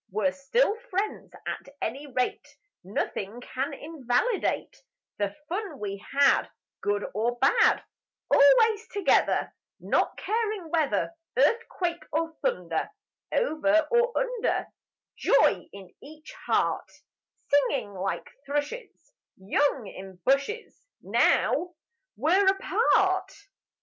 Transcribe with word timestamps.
We're 0.09 0.31
still 0.31 0.75
friends 0.89 1.31
at 1.45 1.69
any 1.79 2.07
rate; 2.11 2.57
Nothing 2.83 3.39
can 3.39 3.71
invalidate 3.71 4.75
The 5.19 5.35
fun 5.47 5.79
we 5.79 6.03
had, 6.19 6.49
Good 6.81 7.05
or 7.13 7.37
bad, 7.37 7.83
Always 8.31 8.87
together, 8.87 9.53
Not 9.79 10.17
caring 10.17 10.71
whether 10.71 11.13
Earthquake 11.37 12.03
or 12.11 12.33
thunder, 12.41 12.89
Over 13.31 13.87
or 13.91 14.11
under; 14.17 14.65
Joy 15.17 15.69
in 15.71 15.93
each 16.01 16.33
heart; 16.47 16.89
Singing 17.51 17.93
like 17.93 18.27
thrushes 18.47 19.11
Young 19.37 19.85
in 19.85 20.15
bushes: 20.25 20.83
Now 20.99 21.75
we're 22.17 22.47
apart. 22.47 23.31